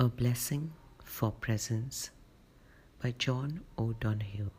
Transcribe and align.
A 0.00 0.06
Blessing 0.06 0.74
for 1.02 1.32
Presence 1.32 2.10
by 3.02 3.10
John 3.18 3.62
O'Donohue. 3.76 4.50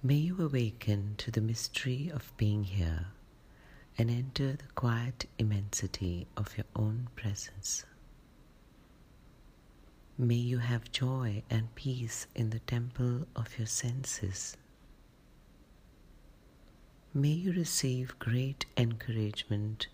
May 0.00 0.14
you 0.14 0.40
awaken 0.40 1.14
to 1.18 1.32
the 1.32 1.40
mystery 1.40 2.08
of 2.14 2.32
being 2.36 2.62
here 2.62 3.06
and 3.98 4.08
enter 4.08 4.52
the 4.52 4.72
quiet 4.76 5.26
immensity 5.40 6.28
of 6.36 6.56
your 6.56 6.66
own 6.76 7.08
presence. 7.16 7.84
May 10.16 10.36
you 10.36 10.58
have 10.58 10.92
joy 10.92 11.42
and 11.50 11.74
peace 11.74 12.28
in 12.36 12.50
the 12.50 12.60
temple 12.60 13.26
of 13.34 13.58
your 13.58 13.66
senses. 13.66 14.56
May 17.12 17.30
you 17.30 17.52
receive 17.52 18.20
great 18.20 18.66
encouragement 18.76 19.88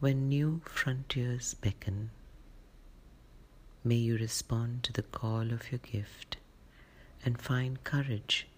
when 0.00 0.28
new 0.28 0.60
frontiers 0.64 1.54
beckon. 1.54 2.10
May 3.86 3.94
you 3.94 4.16
respond 4.18 4.82
to 4.82 4.92
the 4.92 5.04
call 5.04 5.52
of 5.52 5.70
your 5.70 5.78
gift 5.78 6.38
and 7.24 7.40
find 7.40 7.84
courage 7.84 8.48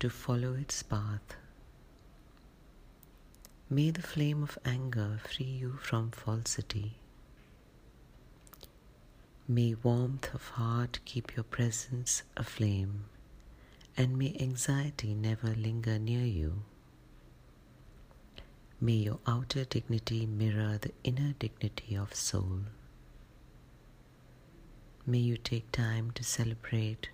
to 0.00 0.10
follow 0.10 0.54
its 0.54 0.82
path. 0.82 1.36
May 3.70 3.92
the 3.92 4.02
flame 4.02 4.42
of 4.42 4.58
anger 4.64 5.20
free 5.22 5.46
you 5.62 5.78
from 5.80 6.10
falsity. 6.10 6.98
May 9.46 9.74
warmth 9.74 10.34
of 10.34 10.48
heart 10.48 10.98
keep 11.04 11.36
your 11.36 11.44
presence 11.44 12.24
aflame, 12.36 13.04
and 13.96 14.18
may 14.18 14.36
anxiety 14.40 15.14
never 15.14 15.54
linger 15.54 16.00
near 16.00 16.26
you. 16.26 16.64
May 18.80 18.94
your 18.94 19.20
outer 19.24 19.64
dignity 19.64 20.26
mirror 20.26 20.78
the 20.78 20.90
inner 21.04 21.32
dignity 21.38 21.94
of 21.94 22.12
soul. 22.16 22.62
May 25.06 25.18
you 25.18 25.36
take 25.36 25.70
time 25.70 26.10
to 26.12 26.24
celebrate 26.24 27.10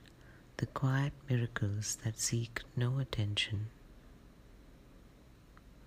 the 0.58 0.66
quiet 0.66 1.12
miracles 1.28 1.98
that 2.04 2.18
seek 2.18 2.62
no 2.76 2.98
attention. 2.98 3.66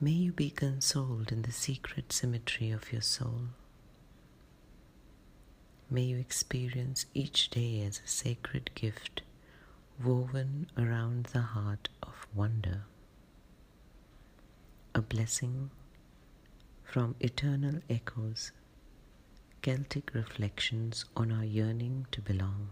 May 0.02 0.12
you 0.12 0.32
be 0.34 0.50
consoled 0.50 1.32
in 1.32 1.44
the 1.44 1.52
secret 1.52 2.12
symmetry 2.12 2.72
of 2.72 2.92
your 2.92 3.02
soul. 3.02 3.50
May 5.90 6.04
you 6.04 6.18
experience 6.18 7.06
each 7.14 7.50
day 7.50 7.82
as 7.82 8.02
a 8.04 8.08
sacred 8.08 8.72
gift 8.76 9.22
woven 10.04 10.68
around 10.78 11.26
the 11.28 11.42
heart 11.42 11.90
of 12.02 12.28
wonder 12.34 12.84
a 14.96 15.02
blessing 15.02 15.70
from 16.84 17.16
eternal 17.20 17.80
echoes, 17.90 18.52
Celtic 19.64 20.14
reflections 20.14 21.06
on 21.16 21.32
our 21.32 21.46
yearning 21.46 22.06
to 22.12 22.22
belong. 22.22 22.72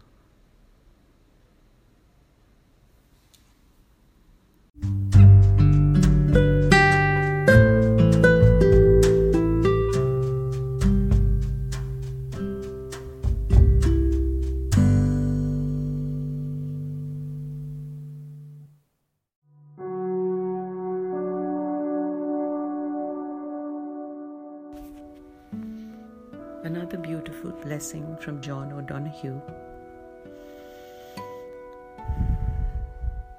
Another 26.63 26.97
beautiful 26.97 27.49
blessing 27.49 28.15
from 28.17 28.39
John 28.39 28.71
O'Donohue. 28.71 29.41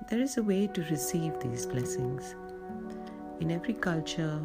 There 0.08 0.20
is 0.20 0.38
a 0.38 0.42
way 0.42 0.66
to 0.66 0.82
receive 0.90 1.38
these 1.38 1.64
blessings. 1.64 2.34
In 3.38 3.52
every 3.52 3.74
culture, 3.74 4.40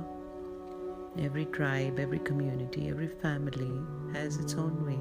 every 1.17 1.45
tribe, 1.45 1.97
every 1.97 2.19
community, 2.19 2.89
every 2.89 3.07
family 3.07 3.81
has 4.13 4.37
its 4.37 4.53
own 4.53 4.85
way. 4.85 4.99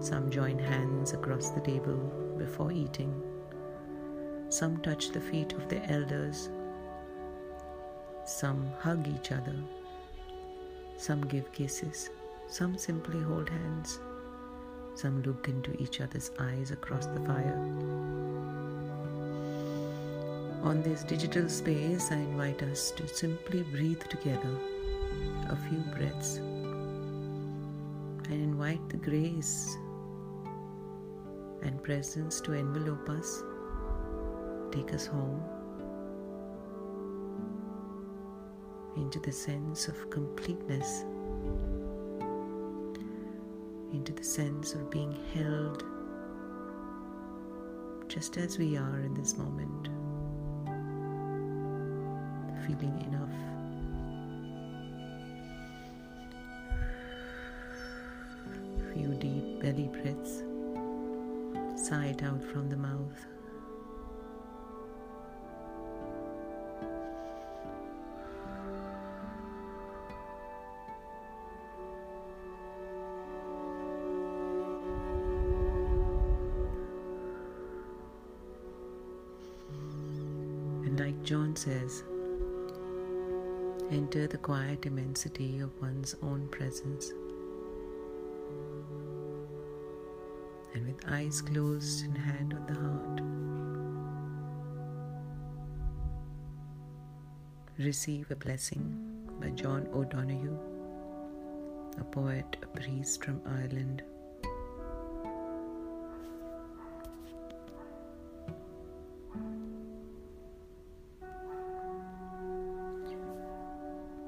Some 0.00 0.30
join 0.30 0.56
hands 0.56 1.12
across 1.12 1.50
the 1.50 1.60
table 1.60 2.12
before 2.38 2.70
eating. 2.70 3.20
Some 4.48 4.76
touch 4.76 5.10
the 5.10 5.20
feet 5.20 5.54
of 5.54 5.68
their 5.68 5.84
elders. 5.88 6.50
Some 8.24 8.70
hug 8.78 9.08
each 9.08 9.32
other. 9.32 9.56
Some 10.96 11.22
give 11.22 11.50
kisses. 11.50 12.10
Some 12.54 12.78
simply 12.78 13.20
hold 13.20 13.48
hands. 13.48 13.98
Some 14.94 15.22
look 15.22 15.48
into 15.48 15.72
each 15.82 16.00
other's 16.00 16.30
eyes 16.38 16.70
across 16.70 17.06
the 17.06 17.18
fire. 17.18 17.58
On 20.62 20.80
this 20.84 21.02
digital 21.02 21.48
space, 21.48 22.12
I 22.12 22.14
invite 22.14 22.62
us 22.62 22.92
to 22.92 23.08
simply 23.08 23.64
breathe 23.64 24.04
together 24.04 24.56
a 25.48 25.56
few 25.68 25.80
breaths 25.96 26.36
and 28.26 28.30
invite 28.30 28.88
the 28.88 28.98
grace 28.98 29.76
and 31.62 31.82
presence 31.82 32.40
to 32.42 32.52
envelope 32.52 33.08
us, 33.08 33.42
take 34.70 34.94
us 34.94 35.06
home 35.06 35.42
into 38.96 39.18
the 39.18 39.32
sense 39.32 39.88
of 39.88 40.08
completeness 40.08 41.04
into 43.94 44.12
the 44.12 44.24
sense 44.24 44.74
of 44.74 44.90
being 44.90 45.16
held 45.32 45.84
just 48.08 48.36
as 48.36 48.58
we 48.58 48.76
are 48.76 49.00
in 49.00 49.14
this 49.14 49.38
moment, 49.38 49.88
feeling 52.66 53.00
enough. 53.06 53.30
Few 58.92 59.14
deep 59.14 59.60
belly 59.60 59.88
breaths, 59.88 60.42
sigh 61.88 62.06
it 62.06 62.22
out 62.22 62.42
from 62.42 62.68
the 62.68 62.76
mouth. 62.76 63.33
John 81.22 81.56
says, 81.56 82.02
enter 83.90 84.26
the 84.26 84.38
quiet 84.38 84.86
immensity 84.86 85.60
of 85.60 85.70
one's 85.80 86.14
own 86.22 86.48
presence. 86.48 87.12
And 90.74 90.86
with 90.86 91.04
eyes 91.08 91.40
closed 91.40 92.04
and 92.04 92.18
hand 92.18 92.54
on 92.54 92.66
the 92.66 92.74
heart, 92.74 93.20
receive 97.78 98.30
a 98.30 98.36
blessing 98.36 98.98
by 99.40 99.50
John 99.50 99.88
O'Donohue, 99.92 100.58
a 101.98 102.04
poet, 102.04 102.56
a 102.62 102.66
priest 102.66 103.24
from 103.24 103.40
Ireland. 103.46 104.02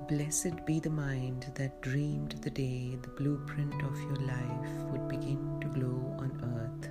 Blessed 0.08 0.64
be 0.64 0.79
the 0.79 0.88
mind 0.88 1.50
that 1.56 1.82
dreamed 1.82 2.37
the 2.41 2.50
day 2.50 2.97
the 3.03 3.08
blueprint 3.08 3.75
of 3.82 4.00
your 4.03 4.14
life 4.14 4.85
would 4.93 5.08
begin 5.08 5.58
to 5.61 5.67
glow 5.67 6.14
on 6.20 6.31
earth, 6.55 6.88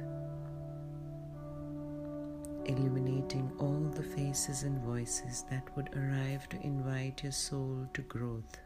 illuminating 2.65 3.49
all 3.57 3.89
the 3.95 4.03
faces 4.03 4.63
and 4.63 4.83
voices 4.83 5.45
that 5.49 5.73
would 5.77 5.95
arrive 5.95 6.49
to 6.49 6.59
invite 6.61 7.23
your 7.23 7.31
soul 7.31 7.87
to 7.93 8.01
growth. 8.01 8.59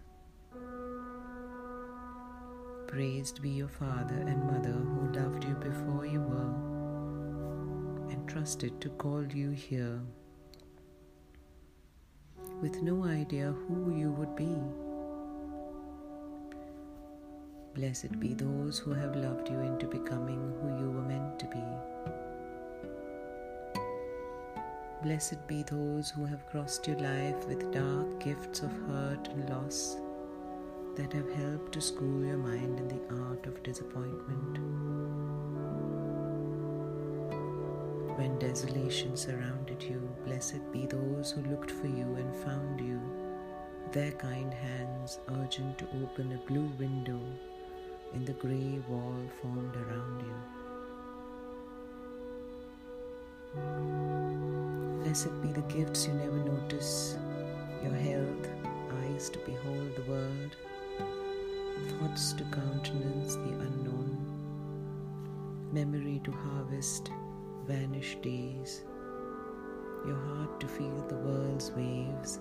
Praised 2.87 3.43
be 3.43 3.51
your 3.51 3.67
father 3.67 4.17
and 4.17 4.43
mother 4.45 4.71
who 4.71 5.11
loved 5.13 5.43
you 5.43 5.53
before 5.57 6.07
you 6.07 6.21
were 6.21 6.55
and 8.11 8.27
trusted 8.27 8.81
to 8.81 8.89
call 8.89 9.23
you 9.27 9.51
here 9.51 10.01
with 12.61 12.81
no 12.81 13.05
idea 13.05 13.53
who 13.67 13.95
you 13.95 14.11
would 14.11 14.35
be. 14.35 14.55
Blessed 17.73 18.19
be 18.19 18.33
those 18.33 18.79
who 18.79 18.91
have 18.91 19.15
loved 19.15 19.49
you 19.49 19.59
into 19.59 19.87
becoming 19.87 20.53
who 20.61 20.77
you 20.79 20.91
were 20.91 21.01
meant 21.01 21.39
to 21.39 21.45
be. 21.45 21.63
Blessed 25.01 25.47
be 25.47 25.63
those 25.63 26.09
who 26.09 26.25
have 26.25 26.45
crossed 26.47 26.85
your 26.85 26.97
life 26.97 27.47
with 27.47 27.71
dark 27.71 28.19
gifts 28.19 28.61
of 28.61 28.71
hurt 28.87 29.29
and 29.29 29.49
loss 29.49 29.95
that 30.97 31.13
have 31.13 31.31
helped 31.31 31.71
to 31.71 31.79
school 31.79 32.25
your 32.25 32.37
mind 32.37 32.79
in 32.79 32.87
the 32.89 33.23
art 33.23 33.45
of 33.45 33.63
disappointment. 33.63 35.38
When 38.19 38.37
desolation 38.37 39.15
surrounded 39.15 39.81
you, 39.81 40.01
blessed 40.25 40.73
be 40.73 40.85
those 40.85 41.31
who 41.31 41.41
looked 41.43 41.71
for 41.71 41.87
you 41.87 42.15
and 42.17 42.35
found 42.43 42.81
you, 42.81 42.99
their 43.93 44.11
kind 44.11 44.53
hands 44.53 45.19
urgent 45.29 45.77
to 45.77 45.87
open 46.03 46.33
a 46.33 46.37
blue 46.51 46.69
window 46.77 47.21
in 48.13 48.25
the 48.25 48.33
grey 48.33 48.81
wall 48.89 49.15
formed 49.41 49.73
around 49.73 50.21
you. 50.27 50.35
Blessed 55.01 55.41
be 55.41 55.53
the 55.53 55.61
gifts 55.73 56.05
you 56.05 56.13
never 56.15 56.43
notice 56.43 57.15
your 57.81 57.93
health, 57.93 58.49
eyes 59.01 59.29
to 59.29 59.39
behold 59.45 59.95
the 59.95 60.11
world, 60.11 60.57
thoughts 61.87 62.33
to 62.33 62.43
countenance 62.51 63.35
the 63.35 63.53
unknown, 63.63 64.17
memory 65.71 66.19
to 66.25 66.31
harvest 66.33 67.11
vanished 67.69 68.23
days, 68.23 68.83
your 70.03 70.15
heart 70.15 70.59
to 70.59 70.67
feel 70.67 71.05
the 71.07 71.17
world's 71.17 71.71
waves, 71.73 72.39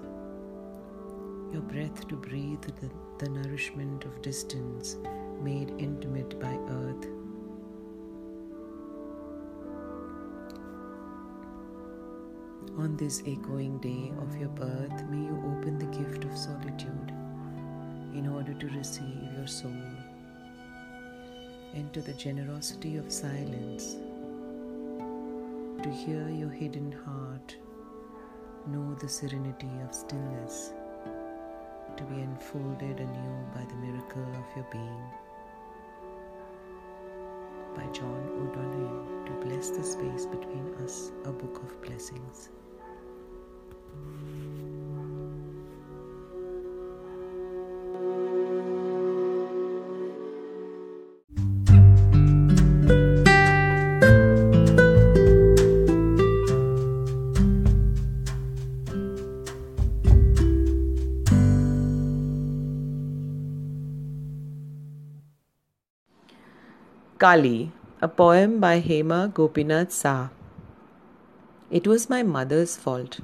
your 1.53 1.61
breath 1.61 2.09
to 2.09 2.17
breathe 2.17 2.63
the, 2.63 2.91
the 3.19 3.29
nourishment 3.29 4.07
of 4.07 4.23
distance 4.23 4.97
made 5.43 5.71
intimate 5.77 6.41
by 6.41 6.55
earth. 6.71 7.07
On 12.79 12.97
this 12.97 13.23
echoing 13.27 13.77
day 13.81 14.11
of 14.23 14.35
your 14.41 14.49
birth, 14.49 15.05
may 15.11 15.27
you 15.27 15.37
open 15.53 15.79
the 15.79 15.99
gift 15.99 16.25
of 16.25 16.39
solitude 16.39 17.13
in 18.15 18.27
order 18.35 18.55
to 18.55 18.67
receive 18.69 19.31
your 19.37 19.47
soul. 19.47 19.85
Enter 21.75 22.01
the 22.01 22.15
generosity 22.15 22.97
of 22.97 23.13
silence 23.13 23.97
to 25.83 25.91
hear 25.91 26.29
your 26.29 26.51
hidden 26.51 26.91
heart, 26.91 27.57
know 28.67 28.95
the 28.95 29.09
serenity 29.09 29.71
of 29.85 29.95
stillness, 29.95 30.73
to 31.97 32.05
be 32.05 32.21
enfolded 32.21 32.99
anew 32.99 33.47
by 33.55 33.65
the 33.65 33.75
miracle 33.77 34.23
of 34.23 34.57
your 34.57 34.67
being 34.73 35.03
by 37.79 37.87
John 37.93 38.23
O'Donohue 38.43 39.27
to 39.27 39.33
bless 39.47 39.71
the 39.71 39.85
space 39.85 40.27
between 40.27 40.75
us, 40.85 41.13
a 41.25 41.31
book 41.31 41.63
of 41.63 41.81
blessings. 41.83 42.49
Kali, 67.19 67.73
a 68.01 68.07
poem 68.07 68.61
by 68.61 68.81
Hema 68.81 69.35
Gopinath 69.35 69.89
Saha. 69.89 70.31
It 71.69 71.85
was 71.85 72.09
my 72.09 72.23
mother's 72.23 72.77
fault 72.77 73.19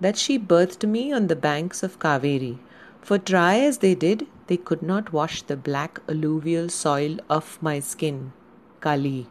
that 0.00 0.16
she 0.16 0.36
birthed 0.36 0.84
me 0.88 1.12
on 1.12 1.28
the 1.28 1.36
banks 1.36 1.84
of 1.84 2.00
Kaveri, 2.00 2.58
for 3.00 3.18
try 3.18 3.60
as 3.60 3.78
they 3.78 3.94
did, 3.94 4.26
they 4.48 4.56
could 4.56 4.82
not 4.82 5.12
wash 5.12 5.42
the 5.42 5.56
black 5.56 6.00
alluvial 6.08 6.68
soil 6.68 7.18
off 7.30 7.62
my 7.62 7.78
skin. 7.78 8.32
Kali. 8.80 9.28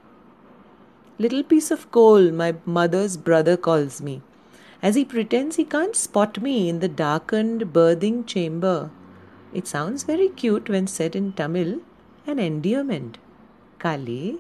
Little 1.20 1.44
piece 1.44 1.70
of 1.70 1.92
coal, 1.92 2.32
my 2.32 2.56
mother's 2.64 3.18
brother 3.18 3.58
calls 3.58 4.02
me, 4.02 4.22
as 4.82 4.96
he 4.96 5.04
pretends 5.04 5.58
he 5.58 5.66
can't 5.66 5.94
spot 5.94 6.42
me 6.42 6.70
in 6.70 6.80
the 6.80 6.88
darkened 6.88 7.74
birthing 7.74 8.26
chamber. 8.26 8.92
It 9.54 9.68
sounds 9.68 10.04
very 10.04 10.30
cute 10.30 10.70
when 10.70 10.88
said 10.88 11.18
in 11.18 11.34
Tamil, 11.34 11.82
an 12.26 12.40
endearment. 12.40 13.18
Kali. 13.80 14.38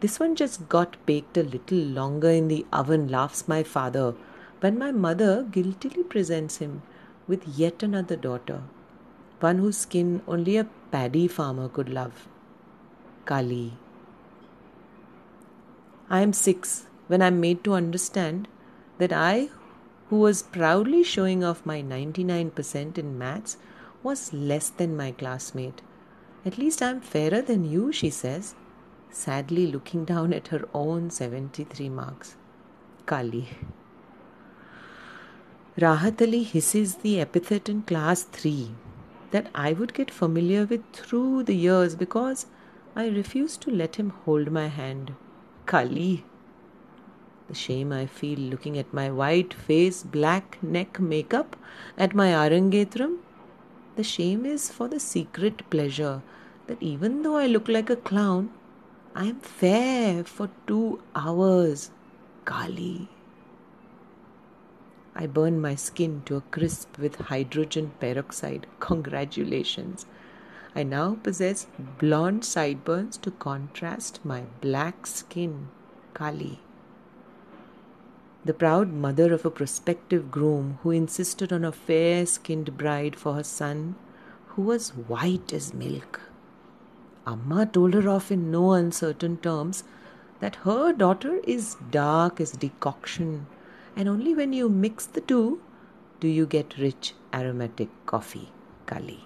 This 0.00 0.20
one 0.20 0.36
just 0.36 0.68
got 0.68 0.96
baked 1.06 1.36
a 1.36 1.42
little 1.42 1.78
longer 1.78 2.30
in 2.30 2.48
the 2.48 2.66
oven, 2.72 3.08
laughs 3.08 3.48
my 3.48 3.62
father, 3.62 4.14
when 4.60 4.78
my 4.78 4.92
mother 4.92 5.42
guiltily 5.50 6.02
presents 6.02 6.58
him 6.58 6.82
with 7.26 7.46
yet 7.48 7.82
another 7.82 8.16
daughter, 8.16 8.62
one 9.40 9.58
whose 9.58 9.78
skin 9.78 10.22
only 10.28 10.56
a 10.56 10.66
paddy 10.90 11.26
farmer 11.26 11.68
could 11.68 11.88
love. 11.88 12.28
Kali. 13.24 13.72
I 16.08 16.20
am 16.20 16.32
six 16.32 16.86
when 17.08 17.22
I 17.22 17.28
am 17.28 17.40
made 17.40 17.64
to 17.64 17.72
understand 17.72 18.48
that 18.98 19.12
I, 19.12 19.48
who 20.10 20.20
was 20.20 20.42
proudly 20.42 21.02
showing 21.02 21.42
off 21.42 21.66
my 21.66 21.82
99% 21.82 22.98
in 22.98 23.18
maths, 23.18 23.56
was 24.02 24.32
less 24.32 24.68
than 24.68 24.96
my 24.96 25.10
classmate 25.10 25.82
at 26.46 26.56
least 26.56 26.80
I'm 26.80 27.00
fairer 27.00 27.42
than 27.42 27.64
you, 27.64 27.92
she 27.92 28.08
says, 28.08 28.54
sadly 29.10 29.66
looking 29.66 30.04
down 30.04 30.32
at 30.32 30.48
her 30.48 30.68
own 30.72 31.10
73 31.10 31.88
marks. 31.88 32.36
Kali. 33.04 33.48
Rahat 35.78 36.22
Ali 36.22 36.44
hisses 36.44 36.96
the 36.96 37.20
epithet 37.20 37.68
in 37.68 37.82
class 37.82 38.22
3 38.22 38.70
that 39.32 39.48
I 39.54 39.72
would 39.72 39.92
get 39.92 40.10
familiar 40.10 40.64
with 40.64 40.84
through 40.92 41.42
the 41.42 41.56
years 41.56 41.96
because 41.96 42.46
I 42.94 43.08
refuse 43.08 43.56
to 43.58 43.70
let 43.70 43.96
him 43.96 44.10
hold 44.24 44.50
my 44.50 44.68
hand. 44.68 45.14
Kali. 45.66 46.24
The 47.48 47.54
shame 47.54 47.92
I 47.92 48.06
feel 48.06 48.38
looking 48.38 48.78
at 48.78 48.94
my 48.94 49.10
white 49.10 49.52
face, 49.52 50.02
black 50.02 50.58
neck 50.62 50.98
makeup, 51.00 51.56
at 51.98 52.14
my 52.14 52.28
Arangetram. 52.28 53.18
The 53.96 54.04
shame 54.04 54.44
is 54.44 54.70
for 54.70 54.88
the 54.88 55.00
secret 55.00 55.68
pleasure 55.70 56.22
that 56.66 56.82
even 56.82 57.22
though 57.22 57.36
I 57.36 57.46
look 57.46 57.66
like 57.66 57.88
a 57.88 57.96
clown, 57.96 58.50
I 59.14 59.24
am 59.26 59.40
fair 59.40 60.22
for 60.22 60.50
two 60.66 61.02
hours. 61.14 61.90
Kali. 62.44 63.08
I 65.14 65.26
burn 65.26 65.62
my 65.62 65.74
skin 65.74 66.22
to 66.26 66.36
a 66.36 66.42
crisp 66.42 66.98
with 66.98 67.16
hydrogen 67.16 67.92
peroxide. 67.98 68.66
Congratulations. 68.80 70.04
I 70.74 70.82
now 70.82 71.16
possess 71.22 71.66
blonde 71.98 72.44
sideburns 72.44 73.16
to 73.18 73.30
contrast 73.30 74.20
my 74.22 74.42
black 74.60 75.06
skin. 75.06 75.68
Kali. 76.12 76.60
The 78.46 78.54
proud 78.54 78.92
mother 78.92 79.34
of 79.34 79.44
a 79.44 79.50
prospective 79.50 80.30
groom 80.30 80.78
who 80.84 80.92
insisted 80.92 81.52
on 81.52 81.64
a 81.64 81.72
fair 81.72 82.24
skinned 82.26 82.76
bride 82.76 83.16
for 83.16 83.34
her 83.34 83.42
son, 83.42 83.96
who 84.50 84.62
was 84.62 84.90
white 84.90 85.52
as 85.52 85.74
milk. 85.74 86.20
Amma 87.26 87.66
told 87.66 87.94
her 87.94 88.08
off 88.08 88.30
in 88.30 88.52
no 88.52 88.74
uncertain 88.74 89.38
terms 89.38 89.82
that 90.38 90.62
her 90.66 90.92
daughter 90.92 91.40
is 91.42 91.74
dark 91.90 92.40
as 92.40 92.52
decoction, 92.52 93.48
and 93.96 94.08
only 94.08 94.32
when 94.32 94.52
you 94.52 94.68
mix 94.68 95.06
the 95.06 95.22
two 95.22 95.60
do 96.20 96.28
you 96.28 96.46
get 96.46 96.78
rich 96.78 97.14
aromatic 97.34 97.88
coffee, 98.06 98.52
Kali. 98.86 99.24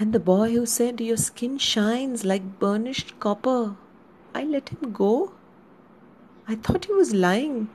And 0.00 0.12
the 0.12 0.18
boy 0.18 0.50
who 0.50 0.66
said, 0.66 1.00
Your 1.00 1.16
skin 1.16 1.58
shines 1.58 2.24
like 2.24 2.58
burnished 2.58 3.20
copper, 3.20 3.76
I 4.34 4.42
let 4.42 4.70
him 4.70 4.90
go. 4.92 5.34
I 6.50 6.54
thought 6.54 6.86
he 6.86 6.92
was 6.94 7.12
lying. 7.12 7.68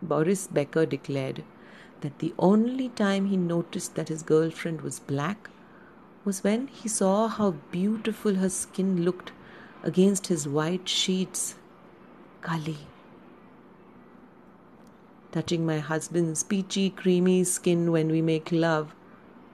Boris 0.00 0.46
Becker 0.46 0.86
declared 0.86 1.44
that 2.00 2.20
the 2.20 2.32
only 2.38 2.88
time 2.88 3.26
he 3.26 3.36
noticed 3.36 3.96
that 3.96 4.08
his 4.08 4.22
girlfriend 4.22 4.80
was 4.80 4.98
black 5.00 5.50
was 6.24 6.42
when 6.42 6.68
he 6.68 6.88
saw 6.88 7.28
how 7.28 7.50
beautiful 7.70 8.36
her 8.36 8.48
skin 8.48 9.04
looked 9.04 9.32
against 9.82 10.28
his 10.28 10.48
white 10.48 10.88
sheets. 10.88 11.56
Kali. 12.40 12.78
Touching 15.32 15.66
my 15.66 15.80
husband's 15.80 16.42
peachy, 16.44 16.88
creamy 16.88 17.44
skin 17.44 17.92
when 17.92 18.08
we 18.08 18.22
make 18.22 18.50
love, 18.50 18.94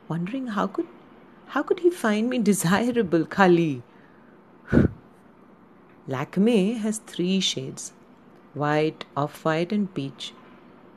wondering 0.07 0.47
how 0.47 0.69
could 0.69 0.87
how 1.47 1.65
could 1.65 1.81
he 1.81 1.91
find 1.91 2.31
me 2.31 2.39
desirable, 2.39 3.27
Kali? 3.27 3.83
Lakme 6.09 6.79
has 6.79 6.99
three 6.99 7.39
shades 7.39 7.93
white, 8.55 9.05
off 9.17 9.45
white, 9.45 9.73
and 9.73 9.93
peach. 9.95 10.33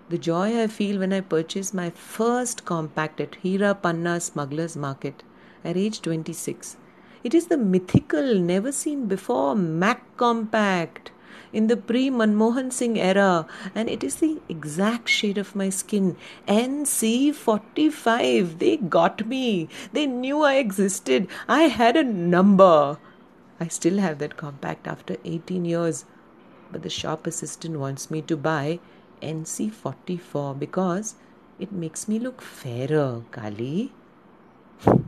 The 0.09 0.17
joy 0.17 0.61
I 0.61 0.67
feel 0.67 0.99
when 0.99 1.13
I 1.13 1.21
purchase 1.21 1.73
my 1.73 1.89
first 1.89 2.65
compact 2.65 3.21
at 3.21 3.35
Hira 3.35 3.73
Panna 3.75 4.19
Smugglers 4.19 4.75
Market 4.75 5.23
at 5.63 5.77
age 5.77 6.01
26. 6.01 6.77
It 7.23 7.33
is 7.33 7.47
the 7.47 7.57
mythical, 7.57 8.35
never 8.35 8.71
seen 8.71 9.07
before 9.07 9.55
Mac 9.55 10.17
Compact 10.17 11.11
in 11.53 11.67
the 11.67 11.77
pre 11.77 12.09
Manmohan 12.09 12.71
Singh 12.71 12.99
era, 12.99 13.47
and 13.73 13.89
it 13.89 14.03
is 14.03 14.17
the 14.17 14.39
exact 14.49 15.09
shade 15.09 15.37
of 15.37 15.55
my 15.55 15.69
skin. 15.69 16.17
NC45. 16.47 18.59
They 18.59 18.77
got 18.77 19.25
me. 19.25 19.69
They 19.93 20.05
knew 20.05 20.43
I 20.43 20.55
existed. 20.55 21.27
I 21.47 21.63
had 21.63 21.95
a 21.95 22.03
number. 22.03 22.97
I 23.59 23.67
still 23.69 23.99
have 23.99 24.19
that 24.19 24.35
compact 24.35 24.85
after 24.87 25.17
18 25.23 25.63
years, 25.63 26.05
but 26.71 26.83
the 26.83 26.89
shop 26.89 27.25
assistant 27.25 27.79
wants 27.79 28.11
me 28.11 28.21
to 28.23 28.35
buy 28.35 28.79
NC44 29.21 30.59
because 30.59 31.15
it 31.57 31.71
makes 31.71 32.07
me 32.07 32.19
look 32.19 32.41
fairer, 32.41 33.23
Kali. 33.31 33.93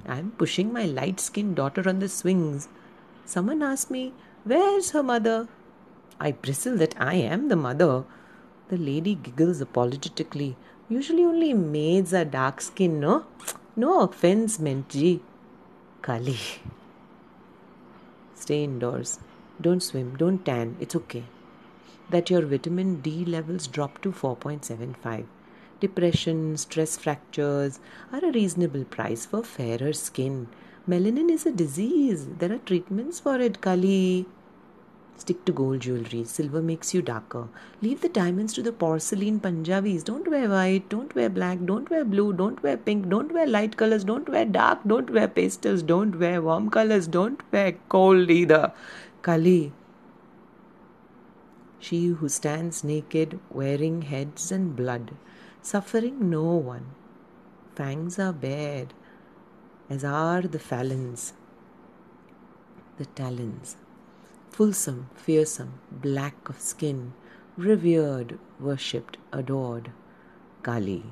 I'm 0.07 0.31
pushing 0.31 0.71
my 0.71 0.85
light 0.85 1.19
skinned 1.19 1.57
daughter 1.57 1.87
on 1.89 1.99
the 1.99 2.07
swings. 2.07 2.69
Someone 3.25 3.61
asks 3.61 3.91
me, 3.91 4.13
Where's 4.45 4.91
her 4.91 5.03
mother? 5.03 5.49
I 6.19 6.31
bristle 6.31 6.77
that 6.77 6.95
I 6.97 7.15
am 7.15 7.49
the 7.49 7.57
mother. 7.57 8.05
The 8.69 8.77
lady 8.77 9.15
giggles 9.15 9.59
apologetically. 9.59 10.55
Usually 10.87 11.25
only 11.25 11.53
maids 11.53 12.13
are 12.13 12.23
dark 12.23 12.61
skinned, 12.61 13.01
no? 13.01 13.25
No 13.75 13.99
offense, 14.01 14.57
Menji. 14.57 15.19
Kali. 16.01 16.37
Stay 18.47 18.63
indoors. 18.63 19.19
Don't 19.59 19.83
swim. 19.83 20.15
Don't 20.15 20.45
tan. 20.45 20.77
It's 20.79 20.95
okay. 20.95 21.25
That 22.11 22.29
your 22.29 22.43
vitamin 22.43 23.01
D 23.01 23.25
levels 23.25 23.67
drop 23.67 24.01
to 24.03 24.13
4.75. 24.13 25.25
Depression, 25.81 26.55
stress 26.55 26.95
fractures 26.95 27.81
are 28.13 28.23
a 28.23 28.31
reasonable 28.31 28.85
price 28.85 29.25
for 29.25 29.43
fairer 29.43 29.91
skin. 29.91 30.47
Melanin 30.87 31.29
is 31.29 31.45
a 31.45 31.51
disease. 31.51 32.25
There 32.39 32.53
are 32.53 32.59
treatments 32.59 33.19
for 33.19 33.37
it, 33.37 33.59
Kali. 33.59 34.25
Stick 35.17 35.43
to 35.45 35.51
gold 35.51 35.81
jewelry. 35.81 36.23
Silver 36.23 36.61
makes 36.61 36.93
you 36.93 37.01
darker. 37.01 37.47
Leave 37.81 38.01
the 38.01 38.09
diamonds 38.09 38.53
to 38.53 38.61
the 38.61 38.71
porcelain 38.71 39.39
Punjabis. 39.39 40.03
Don't 40.03 40.27
wear 40.29 40.49
white. 40.49 40.89
Don't 40.89 41.13
wear 41.15 41.29
black. 41.29 41.65
Don't 41.65 41.89
wear 41.89 42.05
blue. 42.05 42.33
Don't 42.33 42.61
wear 42.61 42.77
pink. 42.77 43.09
Don't 43.09 43.33
wear 43.33 43.47
light 43.47 43.77
colors. 43.77 44.03
Don't 44.03 44.29
wear 44.29 44.45
dark. 44.45 44.79
Don't 44.85 45.09
wear 45.09 45.27
pastels. 45.27 45.81
Don't 45.81 46.19
wear 46.19 46.41
warm 46.41 46.69
colors. 46.69 47.07
Don't 47.07 47.41
wear 47.51 47.73
cold 47.89 48.29
either. 48.29 48.71
Kali. 49.23 49.73
She 51.79 52.07
who 52.07 52.27
stands 52.27 52.83
naked, 52.83 53.39
wearing 53.49 54.01
heads 54.01 54.51
and 54.51 54.75
blood, 54.75 55.11
suffering 55.61 56.29
no 56.29 56.43
one. 56.43 56.87
Fangs 57.75 58.17
are 58.19 58.33
bared 58.33 58.93
as 59.89 60.03
are 60.03 60.41
the 60.41 60.59
phalans, 60.59 61.33
the 62.97 63.05
talons, 63.05 63.77
fulsome, 64.49 65.09
fearsome, 65.15 65.79
black 65.91 66.49
of 66.49 66.59
skin, 66.59 67.13
revered, 67.55 68.39
worshipped, 68.59 69.17
adored, 69.31 69.91
Kali. 70.63 71.03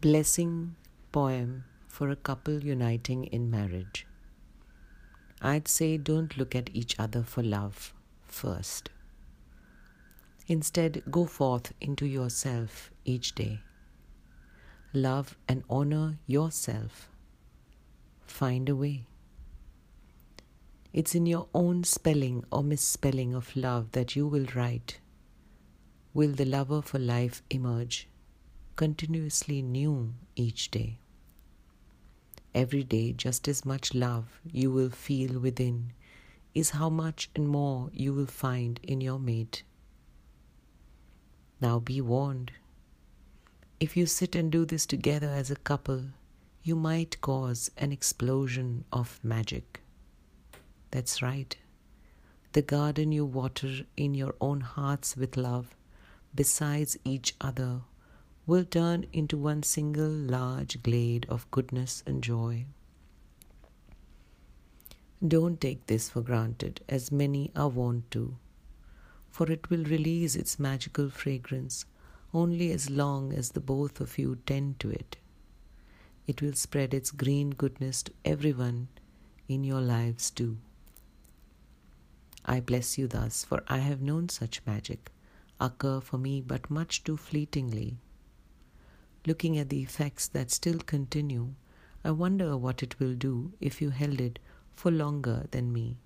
Blessing 0.00 0.76
poem 1.12 1.64
for 1.88 2.10
a 2.10 2.16
couple 2.16 2.62
uniting 2.62 3.24
in 3.24 3.50
marriage. 3.50 4.06
I'd 5.40 5.68
say 5.68 5.96
don't 5.96 6.36
look 6.36 6.54
at 6.54 6.70
each 6.72 6.98
other 6.98 7.22
for 7.22 7.42
love 7.42 7.94
first. 8.26 8.90
Instead, 10.46 11.02
go 11.10 11.24
forth 11.24 11.72
into 11.80 12.06
yourself 12.06 12.90
each 13.04 13.34
day. 13.34 13.60
Love 14.96 15.36
and 15.48 15.64
honor 15.68 16.18
yourself. 16.24 17.08
Find 18.26 18.68
a 18.68 18.76
way. 18.76 19.06
It's 20.92 21.16
in 21.16 21.26
your 21.26 21.48
own 21.52 21.82
spelling 21.82 22.44
or 22.52 22.62
misspelling 22.62 23.34
of 23.34 23.56
love 23.56 23.90
that 23.90 24.14
you 24.14 24.28
will 24.28 24.46
write. 24.54 25.00
Will 26.14 26.30
the 26.30 26.44
lover 26.44 26.80
for 26.80 27.00
life 27.00 27.42
emerge, 27.50 28.06
continuously 28.76 29.62
new 29.62 30.14
each 30.36 30.70
day? 30.70 30.98
Every 32.54 32.84
day, 32.84 33.12
just 33.12 33.48
as 33.48 33.64
much 33.64 33.94
love 33.94 34.40
you 34.44 34.70
will 34.70 34.90
feel 34.90 35.40
within 35.40 35.92
is 36.54 36.70
how 36.70 36.88
much 36.88 37.30
and 37.34 37.48
more 37.48 37.90
you 37.92 38.14
will 38.14 38.26
find 38.26 38.78
in 38.84 39.00
your 39.00 39.18
mate. 39.18 39.64
Now 41.60 41.80
be 41.80 42.00
warned. 42.00 42.52
If 43.80 43.96
you 43.96 44.06
sit 44.06 44.34
and 44.34 44.50
do 44.50 44.64
this 44.64 44.86
together 44.86 45.28
as 45.28 45.50
a 45.50 45.56
couple, 45.56 46.04
you 46.62 46.76
might 46.76 47.20
cause 47.20 47.70
an 47.76 47.92
explosion 47.92 48.84
of 48.92 49.20
magic. 49.22 49.80
That's 50.90 51.20
right. 51.22 51.56
The 52.52 52.62
garden 52.62 53.12
you 53.12 53.24
water 53.24 53.80
in 53.96 54.14
your 54.14 54.34
own 54.40 54.60
hearts 54.60 55.16
with 55.16 55.36
love, 55.36 55.76
besides 56.34 56.96
each 57.04 57.34
other, 57.40 57.82
will 58.46 58.64
turn 58.64 59.06
into 59.12 59.36
one 59.36 59.62
single 59.62 60.10
large 60.10 60.82
glade 60.82 61.26
of 61.28 61.50
goodness 61.50 62.02
and 62.06 62.22
joy. 62.22 62.66
Don't 65.26 65.60
take 65.60 65.86
this 65.86 66.08
for 66.10 66.20
granted, 66.20 66.82
as 66.88 67.10
many 67.10 67.50
are 67.56 67.68
wont 67.68 68.10
to 68.12 68.36
for 69.34 69.50
it 69.50 69.68
will 69.68 69.82
release 69.86 70.36
its 70.36 70.60
magical 70.60 71.10
fragrance 71.10 71.86
only 72.34 72.72
as 72.72 72.90
long 72.90 73.32
as 73.32 73.50
the 73.50 73.60
both 73.60 74.00
of 74.00 74.18
you 74.18 74.36
tend 74.44 74.80
to 74.80 74.90
it. 74.90 75.16
It 76.26 76.42
will 76.42 76.54
spread 76.54 76.92
its 76.92 77.10
green 77.10 77.50
goodness 77.50 78.02
to 78.02 78.12
everyone 78.24 78.88
in 79.48 79.62
your 79.62 79.80
lives 79.80 80.30
too. 80.30 80.58
I 82.44 82.60
bless 82.60 82.98
you 82.98 83.06
thus, 83.06 83.44
for 83.44 83.62
I 83.68 83.78
have 83.78 84.02
known 84.02 84.28
such 84.28 84.60
magic 84.66 85.10
occur 85.60 86.00
for 86.00 86.18
me 86.18 86.40
but 86.40 86.68
much 86.68 87.04
too 87.04 87.16
fleetingly. 87.16 87.96
Looking 89.26 89.56
at 89.56 89.68
the 89.68 89.82
effects 89.82 90.26
that 90.28 90.50
still 90.50 90.78
continue, 90.78 91.54
I 92.04 92.10
wonder 92.10 92.56
what 92.56 92.82
it 92.82 92.98
will 92.98 93.14
do 93.14 93.52
if 93.60 93.80
you 93.80 93.90
held 93.90 94.20
it 94.20 94.38
for 94.74 94.90
longer 94.90 95.46
than 95.52 95.72
me. 95.72 95.96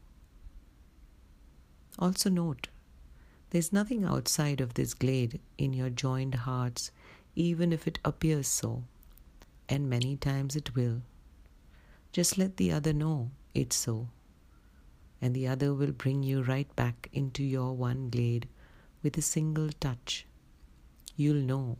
Also, 1.98 2.30
note 2.30 2.68
there's 3.50 3.72
nothing 3.72 4.04
outside 4.04 4.60
of 4.60 4.74
this 4.74 4.92
glade 4.92 5.40
in 5.56 5.72
your 5.72 5.88
joined 5.88 6.34
hearts, 6.34 6.90
even 7.34 7.72
if 7.72 7.86
it 7.86 7.98
appears 8.04 8.46
so. 8.46 8.84
And 9.68 9.88
many 9.88 10.16
times 10.16 10.54
it 10.54 10.74
will. 10.74 11.02
Just 12.12 12.36
let 12.36 12.58
the 12.58 12.72
other 12.72 12.92
know 12.92 13.30
it's 13.54 13.76
so. 13.76 14.08
And 15.20 15.34
the 15.34 15.48
other 15.48 15.72
will 15.72 15.92
bring 15.92 16.22
you 16.22 16.42
right 16.42 16.74
back 16.76 17.08
into 17.12 17.42
your 17.42 17.72
one 17.72 18.10
glade 18.10 18.48
with 19.02 19.16
a 19.16 19.22
single 19.22 19.70
touch. 19.80 20.26
You'll 21.16 21.42
know. 21.42 21.78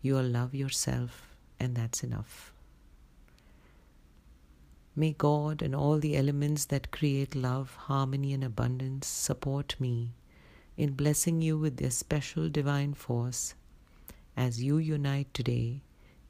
You'll 0.00 0.24
love 0.24 0.54
yourself, 0.54 1.36
and 1.58 1.74
that's 1.74 2.02
enough. 2.02 2.52
May 4.94 5.12
God 5.12 5.62
and 5.62 5.74
all 5.74 5.98
the 5.98 6.16
elements 6.16 6.66
that 6.66 6.90
create 6.90 7.34
love, 7.34 7.74
harmony, 7.74 8.32
and 8.32 8.44
abundance 8.44 9.06
support 9.06 9.76
me 9.80 10.10
in 10.76 10.92
blessing 10.92 11.42
you 11.42 11.58
with 11.58 11.76
their 11.76 11.90
special 11.90 12.48
divine 12.48 12.94
force 12.94 13.54
as 14.36 14.62
you 14.62 14.78
unite 14.78 15.32
today 15.34 15.82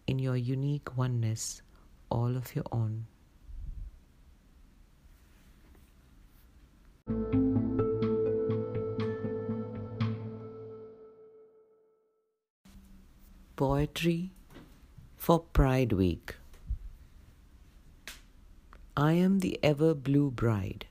in 0.06 0.18
your 0.18 0.37
unique 0.37 0.96
oneness, 0.96 1.62
all 2.11 2.37
of 2.37 2.54
your 2.54 2.64
own. 2.72 3.06
Poetry 13.56 14.32
for 15.16 15.40
Pride 15.40 15.92
Week. 15.92 16.34
I 18.96 19.12
am 19.12 19.38
the 19.38 19.58
ever 19.62 19.94
blue 19.94 20.30
bride, 20.30 20.87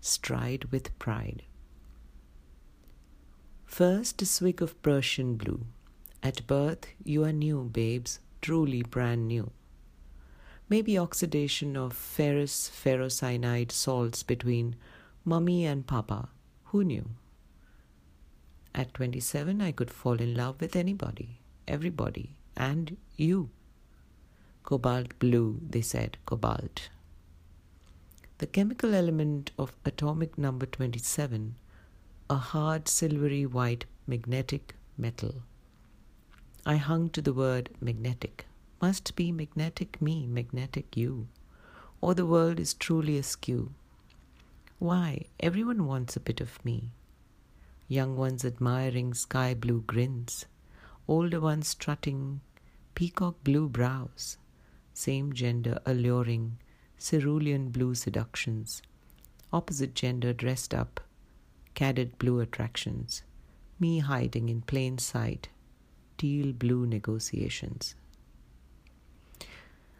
stride 0.00 0.66
with 0.66 0.96
pride. 0.98 1.42
First, 3.70 4.20
a 4.20 4.26
swig 4.26 4.60
of 4.62 4.82
Persian 4.82 5.36
blue. 5.36 5.64
At 6.24 6.44
birth, 6.48 6.88
you 7.04 7.22
are 7.22 7.32
new, 7.32 7.70
babes, 7.72 8.18
truly 8.42 8.82
brand 8.82 9.28
new. 9.28 9.52
Maybe 10.68 10.98
oxidation 10.98 11.76
of 11.76 11.92
ferrous 11.92 12.68
ferrocyanide 12.68 13.70
salts 13.70 14.24
between 14.24 14.74
mummy 15.24 15.64
and 15.64 15.86
papa. 15.86 16.30
Who 16.64 16.82
knew? 16.82 17.10
At 18.74 18.92
27, 18.92 19.62
I 19.62 19.70
could 19.70 19.92
fall 19.92 20.20
in 20.20 20.34
love 20.34 20.60
with 20.60 20.74
anybody, 20.74 21.38
everybody, 21.68 22.34
and 22.56 22.96
you. 23.16 23.50
Cobalt 24.64 25.16
blue, 25.20 25.60
they 25.62 25.80
said, 25.80 26.18
cobalt. 26.26 26.88
The 28.38 28.48
chemical 28.48 28.94
element 28.94 29.52
of 29.56 29.76
atomic 29.84 30.36
number 30.36 30.66
27 30.66 31.54
a 32.30 32.36
hard 32.36 32.86
silvery 32.86 33.44
white 33.44 33.86
magnetic 34.06 34.76
metal. 34.96 35.42
I 36.64 36.76
hung 36.76 37.10
to 37.10 37.20
the 37.20 37.32
word 37.32 37.70
magnetic. 37.80 38.46
Must 38.80 39.16
be 39.16 39.32
magnetic 39.32 40.00
me, 40.00 40.28
magnetic 40.28 40.96
you, 40.96 41.26
or 42.00 42.14
the 42.14 42.24
world 42.24 42.60
is 42.60 42.72
truly 42.72 43.18
askew. 43.18 43.72
Why, 44.78 45.26
everyone 45.40 45.86
wants 45.86 46.14
a 46.14 46.20
bit 46.20 46.40
of 46.40 46.64
me. 46.64 46.92
Young 47.88 48.16
ones 48.16 48.44
admiring 48.44 49.12
sky 49.12 49.52
blue 49.52 49.80
grins, 49.80 50.46
older 51.08 51.40
ones 51.40 51.66
strutting 51.66 52.42
peacock 52.94 53.42
blue 53.42 53.68
brows, 53.68 54.38
same 54.94 55.32
gender 55.32 55.80
alluring 55.84 56.58
cerulean 56.96 57.70
blue 57.70 57.96
seductions, 57.96 58.82
opposite 59.52 59.96
gender 59.96 60.32
dressed 60.32 60.72
up, 60.72 61.00
caded 61.74 62.18
blue 62.18 62.40
attractions, 62.40 63.22
me 63.78 63.98
hiding 64.00 64.48
in 64.48 64.62
plain 64.62 64.98
sight, 64.98 65.48
teal 66.18 66.52
blue 66.52 66.86
negotiations. 66.86 67.94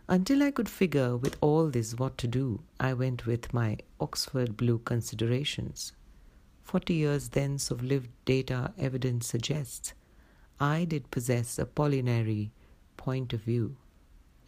Until 0.09 0.43
I 0.43 0.51
could 0.51 0.69
figure 0.69 1.17
with 1.17 1.37
all 1.41 1.71
this 1.71 1.95
what 1.95 2.19
to 2.19 2.27
do, 2.27 2.61
I 2.81 2.95
went 2.95 3.27
with 3.27 3.55
my 3.55 3.79
Oxford 4.01 4.57
Blue 4.57 4.79
considerations. 4.79 5.93
Forty 6.65 6.95
years 6.95 7.29
thence 7.29 7.71
of 7.71 7.83
lived 7.83 8.11
data 8.25 8.73
evidence 8.77 9.29
suggests 9.29 9.95
I 10.59 10.85
did 10.85 11.11
possess 11.11 11.59
a 11.59 11.65
Apollinary 11.65 12.51
point 12.97 13.33
of 13.33 13.43
view, 13.43 13.77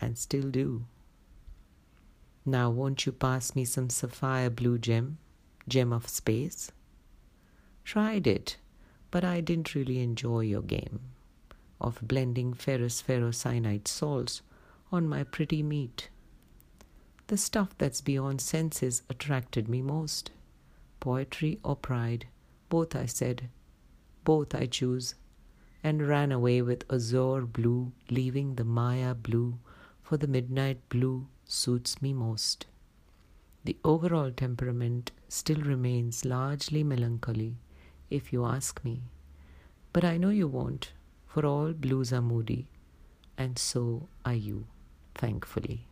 and 0.00 0.18
still 0.18 0.50
do. 0.50 0.84
Now, 2.44 2.68
won't 2.70 3.06
you 3.06 3.12
pass 3.12 3.54
me 3.54 3.64
some 3.64 3.88
sapphire 3.88 4.50
blue 4.50 4.78
gem, 4.78 5.18
gem 5.68 5.92
of 5.92 6.08
space? 6.08 6.72
Tried 7.84 8.26
it, 8.26 8.56
but 9.10 9.24
I 9.24 9.40
didn't 9.40 9.74
really 9.74 10.00
enjoy 10.00 10.40
your 10.40 10.62
game 10.62 11.00
of 11.80 11.98
blending 12.00 12.54
ferrous 12.54 13.02
ferrocyanide 13.02 13.88
salts 13.88 14.40
on 14.92 15.08
my 15.08 15.24
pretty 15.24 15.62
meat. 15.62 16.08
The 17.26 17.36
stuff 17.36 17.76
that's 17.76 18.00
beyond 18.00 18.40
senses 18.40 19.02
attracted 19.10 19.68
me 19.68 19.82
most. 19.82 20.30
Poetry 21.00 21.58
or 21.64 21.76
pride, 21.76 22.26
both 22.68 22.94
I 22.94 23.06
said, 23.06 23.48
both 24.24 24.54
I 24.54 24.66
choose, 24.66 25.16
and 25.82 26.06
ran 26.06 26.30
away 26.30 26.62
with 26.62 26.84
azure 26.90 27.42
blue, 27.42 27.92
leaving 28.08 28.54
the 28.54 28.64
Maya 28.64 29.14
blue, 29.14 29.58
for 30.02 30.16
the 30.16 30.28
midnight 30.28 30.88
blue 30.88 31.26
suits 31.44 32.00
me 32.00 32.12
most. 32.12 32.66
The 33.64 33.76
overall 33.84 34.30
temperament 34.30 35.10
still 35.28 35.60
remains 35.60 36.24
largely 36.24 36.84
melancholy, 36.84 37.56
if 38.12 38.32
you 38.32 38.44
ask 38.44 38.84
me. 38.84 39.02
But 39.92 40.04
I 40.04 40.16
know 40.16 40.28
you 40.28 40.48
won't, 40.48 40.92
for 41.26 41.46
all 41.46 41.72
blues 41.72 42.12
are 42.12 42.22
moody, 42.22 42.66
and 43.36 43.58
so 43.58 44.08
are 44.24 44.34
you 44.34 44.66
thankfully. 45.14 45.86